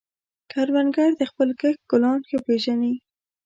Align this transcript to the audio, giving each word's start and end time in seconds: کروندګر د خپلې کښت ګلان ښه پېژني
کروندګر 0.51 1.11
د 1.17 1.21
خپلې 1.29 1.53
کښت 1.61 1.81
ګلان 1.91 2.19
ښه 2.29 2.37
پېژني 2.45 2.93